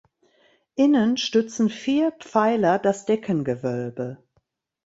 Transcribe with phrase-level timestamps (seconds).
[0.73, 4.17] Innen stützen vier Pfeiler das Deckengewölbe.